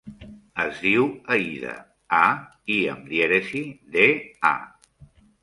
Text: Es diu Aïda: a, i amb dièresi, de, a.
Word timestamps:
Es 0.61 0.77
diu 0.85 1.03
Aïda: 1.35 1.73
a, 2.21 2.23
i 2.77 2.79
amb 2.95 3.05
dièresi, 3.13 3.63
de, 3.99 4.09
a. 4.53 4.57